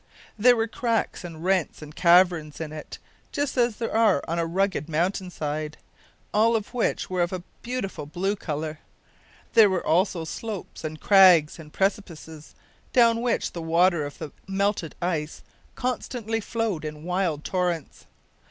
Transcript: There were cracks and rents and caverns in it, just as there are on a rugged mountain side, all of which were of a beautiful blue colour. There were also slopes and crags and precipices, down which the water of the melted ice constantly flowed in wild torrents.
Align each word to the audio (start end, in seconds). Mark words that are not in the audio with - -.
There 0.35 0.55
were 0.55 0.67
cracks 0.67 1.23
and 1.23 1.43
rents 1.45 1.79
and 1.83 1.95
caverns 1.95 2.59
in 2.59 2.71
it, 2.73 2.97
just 3.31 3.55
as 3.55 3.75
there 3.75 3.95
are 3.95 4.23
on 4.27 4.39
a 4.39 4.47
rugged 4.47 4.89
mountain 4.89 5.29
side, 5.29 5.77
all 6.33 6.55
of 6.55 6.73
which 6.73 7.07
were 7.07 7.21
of 7.21 7.31
a 7.31 7.43
beautiful 7.61 8.07
blue 8.07 8.35
colour. 8.35 8.79
There 9.53 9.69
were 9.69 9.85
also 9.85 10.23
slopes 10.25 10.83
and 10.83 10.99
crags 10.99 11.59
and 11.59 11.71
precipices, 11.71 12.55
down 12.93 13.21
which 13.21 13.51
the 13.51 13.61
water 13.61 14.03
of 14.03 14.17
the 14.17 14.31
melted 14.47 14.95
ice 15.03 15.43
constantly 15.75 16.39
flowed 16.39 16.83
in 16.83 17.03
wild 17.03 17.43
torrents. 17.43 18.07